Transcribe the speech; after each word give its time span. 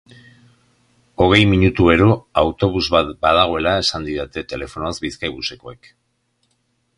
Hogei 1.25 1.41
minutuero 1.51 2.07
autobus 2.43 2.83
bat 2.95 3.11
badagoela 3.27 3.75
esan 3.83 4.09
didaten 4.09 4.49
telefonoz 4.55 4.93
Bizkaibusekoek. 5.05 5.93